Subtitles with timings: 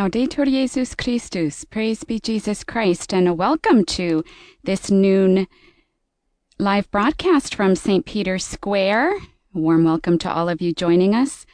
[0.00, 4.24] Laudetur Jesus Christus, praise be Jesus Christ, and a welcome to
[4.64, 5.46] this noon
[6.58, 8.06] live broadcast from St.
[8.06, 9.14] Peter's Square.
[9.18, 9.20] A
[9.52, 11.44] warm welcome to all of you joining us.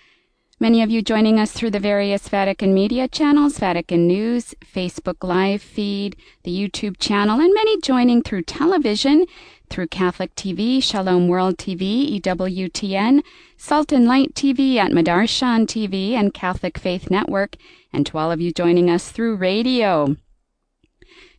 [0.59, 5.61] Many of you joining us through the various Vatican media channels, Vatican News, Facebook Live
[5.61, 9.27] feed, the YouTube channel, and many joining through television,
[9.69, 13.23] through Catholic TV, Shalom World TV, EWTN,
[13.59, 17.57] Salt and Light TV Atmadarshan TV, and Catholic Faith Network,
[17.93, 20.17] and to all of you joining us through radio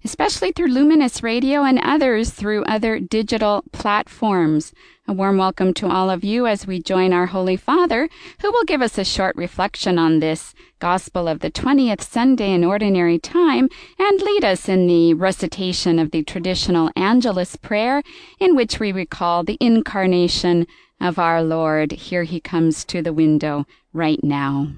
[0.08, 4.72] especially through Luminous Radio and others through other digital platforms.
[5.06, 8.08] A warm welcome to all of you as we join our Holy Father,
[8.40, 12.64] who will give us a short reflection on this Gospel of the 20th Sunday in
[12.64, 13.68] Ordinary Time
[14.00, 18.02] and lead us in the recitation of the traditional Angelus prayer,
[18.40, 20.68] in which we recall the incarnation
[21.02, 21.92] of our Lord.
[21.92, 24.70] Here he comes to the window right now.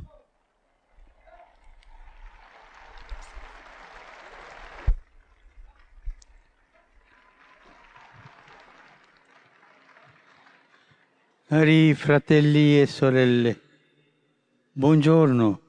[11.49, 13.59] Cari fratelli e sorelle,
[14.71, 15.59] buongiorno.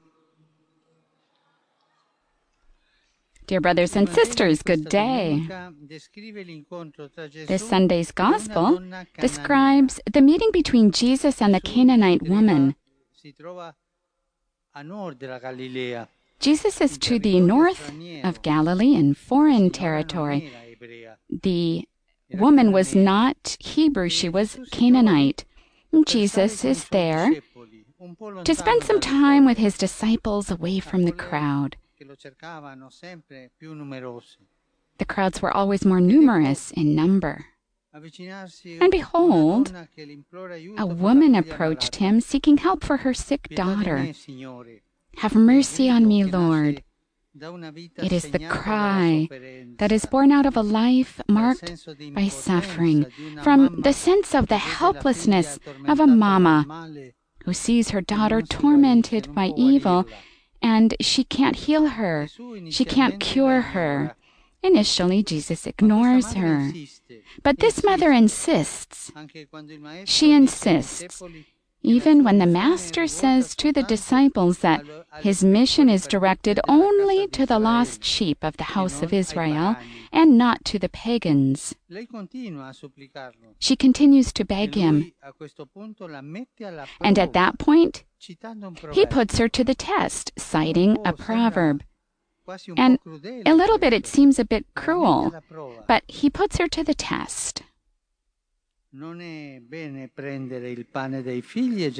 [3.47, 5.43] Dear brothers and sisters, good day.
[7.47, 8.79] This Sunday's Gospel
[9.17, 12.75] describes the meeting between Jesus and the Canaanite woman.
[16.39, 17.91] Jesus is to the north
[18.23, 20.77] of Galilee in foreign territory.
[21.41, 21.87] The
[22.29, 25.43] woman was not Hebrew, she was Canaanite.
[26.05, 27.31] Jesus is there
[28.43, 31.77] to spend some time with his disciples away from the crowd.
[34.97, 37.45] The crowds were always more numerous in number.
[37.93, 39.73] And behold,
[40.77, 44.13] a woman approached him seeking help for her sick daughter.
[45.17, 46.83] Have mercy on me, Lord.
[47.33, 49.27] It is the cry
[49.77, 53.05] that is born out of a life marked by suffering,
[53.41, 56.89] from the sense of the helplessness of a mama
[57.45, 60.05] who sees her daughter tormented by evil
[60.61, 62.27] and she can't heal her,
[62.69, 64.15] she can't cure her.
[64.61, 66.71] Initially, Jesus ignores her.
[67.41, 69.11] But this mother insists.
[70.05, 71.23] She insists
[71.83, 74.85] even when the Master says to the disciples that
[75.21, 79.75] his mission is directed only to the lost sheep of the house of Israel
[80.11, 81.73] and not to the pagans.
[83.59, 85.11] She continues to beg him.
[87.01, 91.83] And at that point, he puts her to the test, citing a proverb.
[92.77, 92.99] And
[93.45, 95.31] a little bit, it seems a bit cruel,
[95.87, 97.63] but he puts her to the test.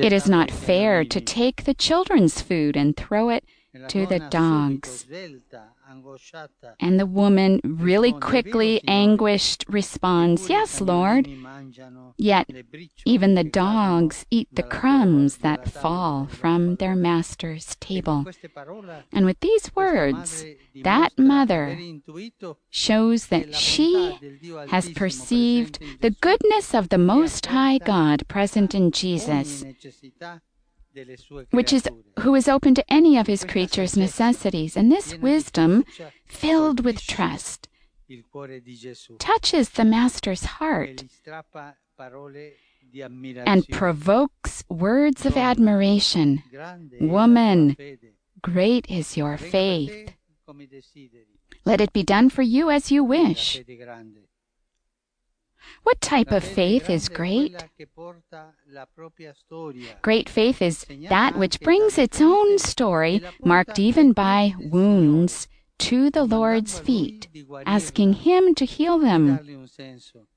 [0.04, 3.46] It is not fair to take the children's food and throw it
[3.88, 5.06] to the dogs.
[6.80, 11.30] And the woman, really quickly, anguished, responds, Yes, Lord.
[12.18, 12.50] Yet
[13.06, 18.26] even the dogs eat the crumbs that fall from their master's table.
[19.12, 20.46] And with these words,
[20.84, 21.78] that mother
[22.70, 24.18] shows that she
[24.70, 29.64] has perceived the goodness of the Most High God present in Jesus
[31.52, 31.88] which is
[32.20, 34.76] who is open to any of his creatures' necessities.
[34.76, 35.86] And this wisdom,
[36.26, 37.68] filled with trust,
[39.20, 41.04] touches the Master's heart
[43.46, 46.44] and provokes words of admiration.
[47.00, 47.78] Woman,
[48.42, 50.14] great is your faith.
[51.64, 53.62] Let it be done for you as you wish.
[55.84, 57.64] What type of faith is great?
[60.02, 65.48] Great faith is that which brings its own story, marked even by wounds,
[65.80, 67.28] to the Lord's feet,
[67.66, 69.68] asking Him to heal them,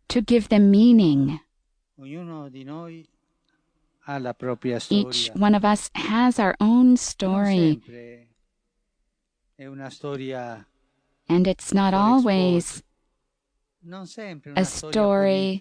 [0.08, 1.40] to give them meaning.
[4.90, 7.80] Each one of us has our own story.
[11.28, 12.82] And it's not always
[14.56, 15.60] a story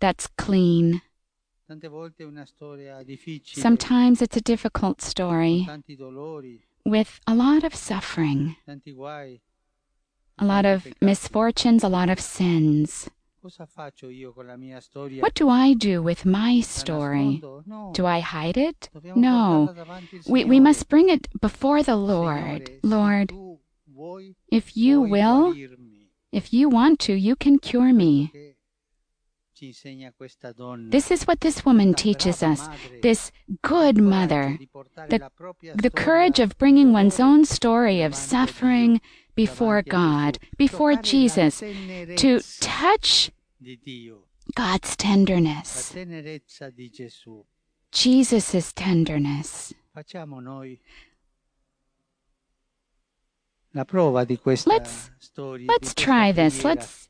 [0.00, 1.02] that's clean.
[3.44, 5.68] Sometimes it's a difficult story
[6.84, 8.56] with a lot of suffering,
[10.38, 13.10] a lot of misfortunes, a lot of sins.
[15.20, 17.42] What do I do with my story?
[17.92, 18.88] Do I hide it?
[19.14, 19.74] No.
[20.26, 22.70] We, we must bring it before the Lord.
[22.82, 23.32] Lord,
[24.50, 25.54] if you will,
[26.32, 28.32] if you want to, you can cure me.
[30.90, 32.68] This is what this woman teaches us
[33.02, 33.32] this
[33.62, 34.58] good mother,
[35.08, 35.30] the,
[35.74, 39.00] the courage of bringing one's own story of suffering
[39.34, 43.30] before God, before Jesus, to touch
[44.54, 45.96] God's tenderness,
[47.92, 49.72] Jesus' tenderness.
[54.66, 56.64] Let's, let's try this.
[56.64, 57.08] Let's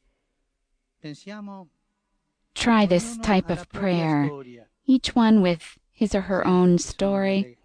[2.55, 4.31] try this type of prayer,
[4.87, 7.59] each one with his or her own story.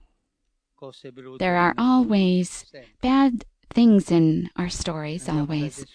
[1.39, 2.65] There are always
[3.01, 5.85] bad things in our stories, always.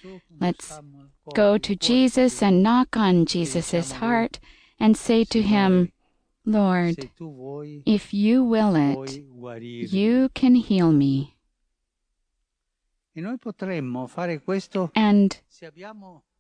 [0.41, 0.81] Let's
[1.35, 4.39] go to Jesus and knock on Jesus' heart
[4.79, 5.93] and say to him,
[6.45, 7.11] Lord,
[7.85, 9.25] if you will it,
[9.93, 11.36] you can heal me.
[14.95, 15.39] And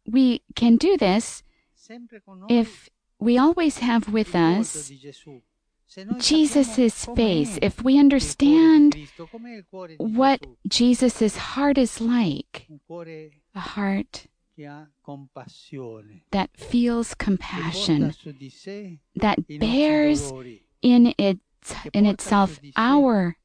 [0.06, 1.42] we can do this
[2.48, 2.88] if
[3.18, 4.90] we always have with us
[6.18, 8.96] Jesus' face, if we understand
[9.98, 12.68] what Jesus' heart is like,
[13.54, 14.26] a heart
[16.30, 18.14] that feels compassion,
[19.14, 20.32] that bears
[20.82, 23.36] in, its, in itself our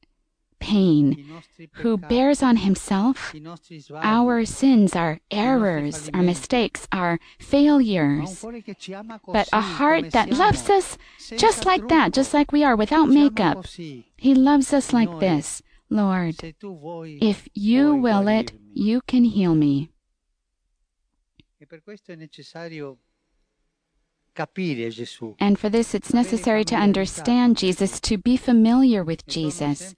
[0.62, 1.42] pain,
[1.82, 3.34] who bears on himself
[3.94, 8.44] our sins, our errors, our mistakes, our failures.
[9.26, 10.96] But a heart that loves us
[11.36, 13.66] just like that, just like we are, without makeup.
[13.66, 15.62] He loves us like this.
[15.90, 19.90] Lord, if you will it, you can heal me.
[25.40, 29.94] And for this, it's necessary to understand Jesus, to be familiar with Jesus.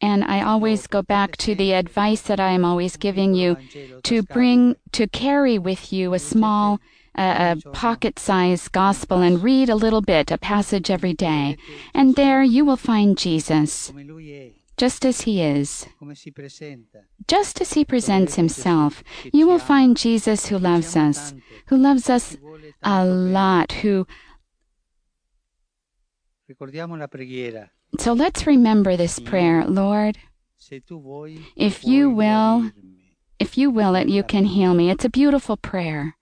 [0.00, 3.56] And I always go back to the advice that I am always giving you
[4.02, 6.80] to bring, to carry with you a small,
[7.14, 11.56] uh, a pocket-sized gospel and read a little bit, a passage every day.
[11.94, 13.92] And there you will find Jesus
[14.82, 15.86] just as he is,
[17.28, 19.04] just as he presents himself.
[19.32, 21.34] You will find Jesus who loves us,
[21.68, 22.36] who loves us
[22.82, 24.08] a lot, who.
[28.00, 30.18] So let's remember this prayer, Lord.
[31.54, 32.72] If you will,
[33.38, 34.90] if you will it, you can heal me.
[34.90, 36.16] It's a beautiful prayer.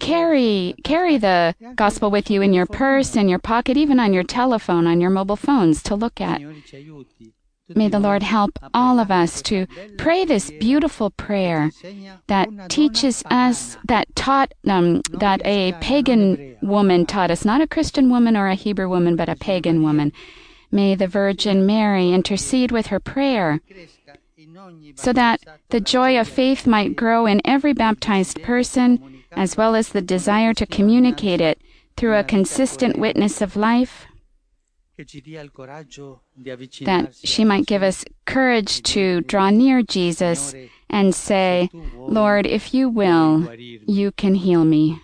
[0.00, 4.22] Carry, carry the gospel with you in your purse, in your pocket, even on your
[4.22, 6.40] telephone, on your mobile phones to look at.
[7.68, 9.66] May the Lord help all of us to
[9.98, 11.72] pray this beautiful prayer
[12.28, 18.08] that teaches us, that taught, um, that a pagan woman taught us, not a Christian
[18.08, 20.12] woman or a Hebrew woman, but a pagan woman.
[20.70, 23.60] May the Virgin Mary intercede with her prayer
[24.94, 25.40] so that
[25.70, 30.54] the joy of faith might grow in every baptized person as well as the desire
[30.54, 31.60] to communicate it
[31.96, 34.06] through a consistent witness of life,
[34.96, 35.08] that
[37.22, 40.54] she might give us courage to draw near Jesus
[40.88, 43.46] and say, Lord, if you will,
[43.86, 45.00] you can heal me.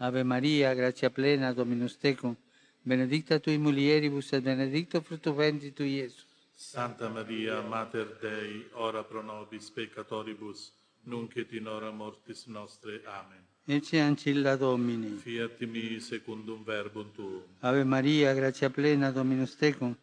[0.00, 2.36] Ave Maria, gratia plena, Dominus tecum,
[2.84, 6.26] benedicta tui mulieribus et benedictus fructus ventris tui, Iesus.
[6.56, 10.72] Santa Maria, Mater Dei, ora pro nobis peccatoribus,
[11.02, 13.02] nunc et in hora mortis nostre.
[13.04, 13.42] Amen.
[13.66, 15.16] Ecce ancilla Domini.
[15.16, 17.42] Fiat mi secundum verbum tuum.
[17.60, 19.96] Ave Maria, gratia plena, Dominus tecum,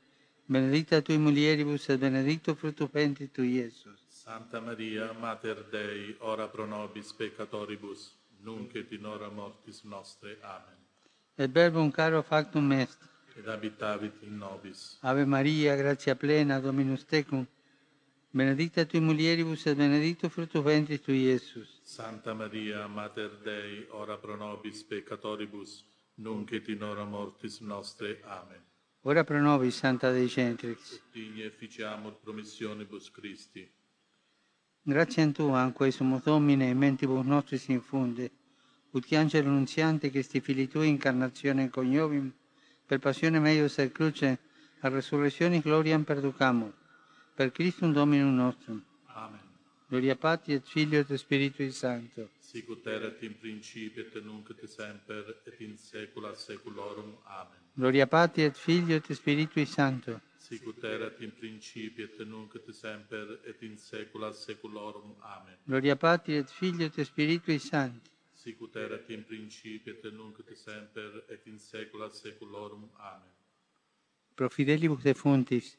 [0.45, 3.99] benedicta tui mulieribus et benedictus fructus ventris tui, Iesus.
[4.09, 8.11] Santa Maria, Mater Dei, ora pro nobis peccatoribus,
[8.43, 10.37] nunc et in hora mortis nostre.
[10.41, 10.77] Amen.
[11.37, 12.97] Et verbum caro factum est,
[13.35, 14.97] ed habitavit in nobis.
[15.01, 17.45] Ave Maria, gratia plena, Dominus tecum,
[18.31, 21.79] benedicta tui mulieribus et benedictus fructus ventris tui, Iesus.
[21.83, 25.83] Santa Maria, Mater Dei, ora pro nobis peccatoribus,
[26.15, 28.19] nunc et in hora mortis nostre.
[28.23, 28.61] Amen.
[29.03, 31.01] Ora pro nobis, Santa Dei Centrix.
[31.11, 33.69] Digne efficiamur promissionibus Christi.
[34.83, 38.31] Gratiam Tua, anque sumus Domine, in mentibus nostris infunde,
[38.91, 42.31] ut angelo nunziante, che sti fili Tui incarnazione coniovim,
[42.91, 44.37] per passione meius et cruce,
[44.81, 46.73] a resurrectionis gloriam perducamur.
[47.37, 48.83] Per Christum Dominum nostrum.
[49.15, 49.39] Amen.
[49.87, 52.31] Gloria Patri et Filio et Spiritui Sancto.
[52.39, 57.15] Sicut erat in principio et nunc et semper et in saecula saeculorum.
[57.23, 57.63] Amen.
[57.75, 60.19] Gloria Patri et Filio et Spiritui Sancto.
[60.37, 65.15] Sicut erat in principio et nunc et semper et in saecula saeculorum.
[65.21, 65.55] Amen.
[65.63, 68.10] Gloria Patri et Filio et Spiritui Sancto.
[68.41, 72.89] Sicut erat in principio et nunc et semper et in saecula saeculorum.
[72.97, 73.29] Amen.
[74.35, 75.77] Pro fidelibus defuntis,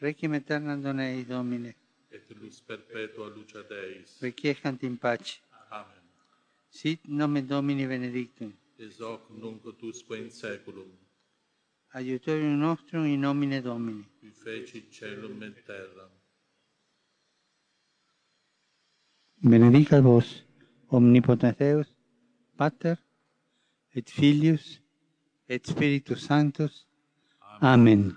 [0.00, 1.74] requiem aeternam dona Domine.
[2.10, 4.18] et lux perpetua luce Deis.
[4.22, 5.40] Requiescant in pace.
[5.70, 6.02] Amen.
[6.70, 8.52] Sit nomen Domini benedictum.
[8.78, 10.90] Ex hoc nunc ut usque in seculum,
[11.94, 14.04] Aiutorium nostrum in nomine Domini.
[14.20, 16.10] qui feci celum et terram.
[19.42, 20.44] Benedicat vos,
[20.88, 21.86] omnipotens Deus,
[22.56, 22.98] Pater,
[23.94, 24.78] et Filius,
[25.48, 26.84] et Spiritus Sanctus.
[27.62, 28.16] Amen.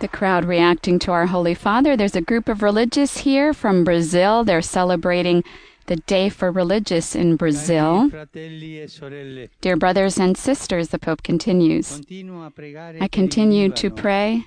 [0.00, 1.96] The crowd reacting to our Holy Father.
[1.96, 4.44] There's a group of religious here from Brazil.
[4.44, 5.44] They're celebrating
[5.86, 8.10] the Day for Religious in Brazil.
[8.10, 12.00] Fratelli sorelle, Dear brothers and sisters, the Pope continues.
[12.00, 14.46] continuo a pregare I continue to pray.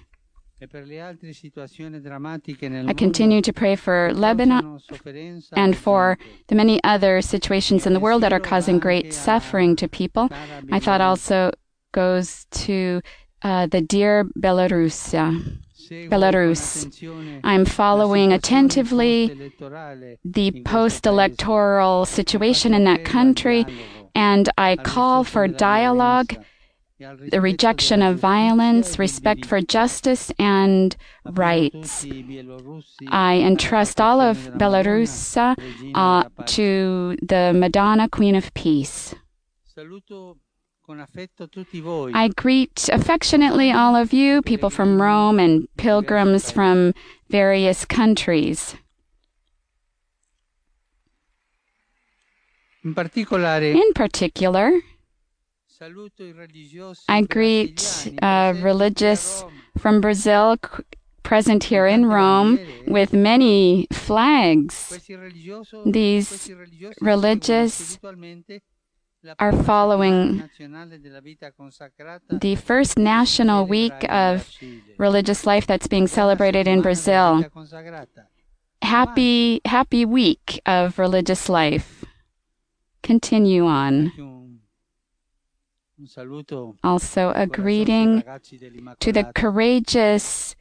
[0.59, 0.65] I
[2.93, 4.79] continue to pray for Lebanon
[5.53, 9.87] and for the many other situations in the world that are causing great suffering to
[9.87, 10.29] people.
[10.63, 11.51] My thought also
[11.91, 13.01] goes to
[13.43, 15.59] uh, the dear Belarusia.
[15.89, 17.41] Belarus.
[17.45, 19.53] I'm following attentively
[20.25, 23.65] the post electoral situation in that country,
[24.13, 26.35] and I call for dialogue,
[26.99, 32.05] the rejection of violence, respect for justice and rights.
[33.09, 39.13] I entrust all of Belarus uh, to the Madonna, Queen of Peace.
[39.75, 40.37] Saluto
[40.83, 42.11] con affetto tutti voi.
[42.15, 46.93] I greet affectionately all of you, people from Rome and pilgrims from
[47.29, 48.75] various countries.
[52.83, 52.95] In
[53.93, 54.71] particular,
[57.07, 59.43] i greet uh, religious
[59.77, 60.57] from Brazil
[61.27, 62.57] present here in Rome
[62.87, 64.97] with many flags.
[65.85, 66.51] These
[67.01, 68.61] religious seguono spiritualmente
[69.21, 74.47] la are following settimana nazionale della vita consacrata The first national week of
[74.97, 77.43] religious life that's being celebrated in Brazil.
[78.81, 82.05] Happy, happy week of religious life.
[83.03, 84.11] Continue on.
[85.99, 88.23] Un, un saluto Also, a greeting
[88.99, 90.55] to the courageous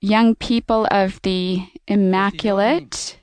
[0.00, 3.18] young people of the Immaculate.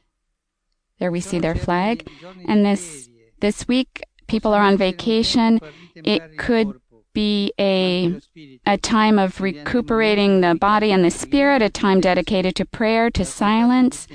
[1.00, 2.08] There we see their flag.
[2.48, 3.10] And this
[3.40, 5.60] this week, people are on vacation.
[5.96, 6.80] It could
[7.14, 8.20] be a
[8.66, 13.26] a time of recuperating the body and the spirit, a time dedicated to prayer, to
[13.26, 14.08] silence,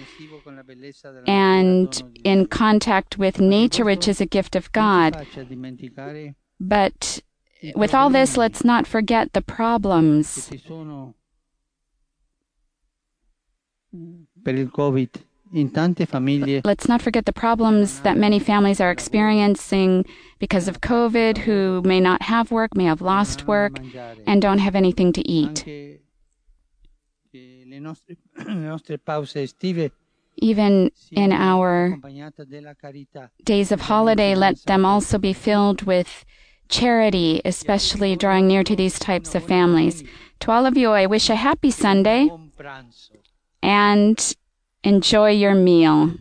[1.27, 5.27] and in contact with nature, which is a gift of God.
[6.67, 7.21] But
[7.75, 10.51] with all this, let's not forget the problems.
[14.43, 15.09] per il Covid
[15.53, 20.05] in tante famiglie Let's not forget the problems that many families are experiencing
[20.39, 23.79] because of COVID, who may not have work, may have lost work,
[24.27, 25.65] and don't have anything to eat.
[25.65, 26.01] anche
[27.31, 28.17] che le nostre,
[28.47, 29.93] le nostre pause estive
[30.37, 36.25] Even in our accompagnate della carità days of holiday, let them also be filled with
[36.69, 40.03] charity, especially drawing near to these types of families.
[40.41, 42.29] To all of you, I wish a happy Sunday
[43.63, 44.37] and
[44.83, 46.15] enjoy your meal.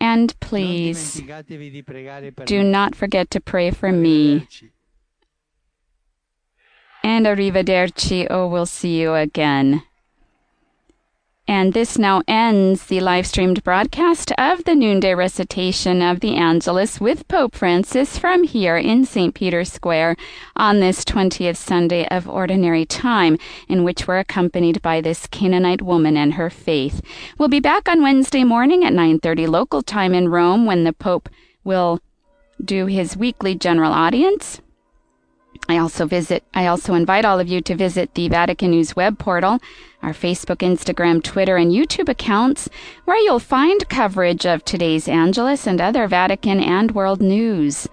[0.00, 4.46] And please dimenticatevi di pregare per do not forget to pray for me.
[7.02, 9.82] And arrivederci, oh, we'll see you again.
[11.48, 17.00] And this now ends the live streamed broadcast of the noonday recitation of the Angelus
[17.00, 19.34] with Pope Francis from here in St.
[19.34, 20.16] Peter's Square
[20.54, 26.16] on this 20th Sunday of Ordinary Time, in which we're accompanied by this Canaanite woman
[26.16, 27.02] and her faith.
[27.38, 31.28] We'll be back on Wednesday morning at 9:30 local time in Rome when the Pope
[31.64, 31.98] will
[32.64, 34.60] do his weekly general audience.
[35.68, 39.18] I also visit I also invite all of you to visit the Vatican News web
[39.18, 39.58] portal,
[40.02, 42.68] our Facebook, Instagram, Twitter, and YouTube accounts,
[43.04, 47.88] where you'll find coverage of today's Angelus and other Vatican and world news.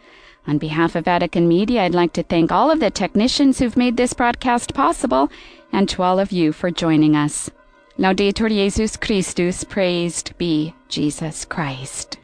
[0.47, 3.97] On behalf of Vatican Media, I'd like to thank all of the technicians who've made
[3.97, 5.29] this broadcast possible,
[5.71, 7.51] and to all of you for joining us.
[7.99, 12.18] Laudetur Jesus Christus, praised be Jesus Christ.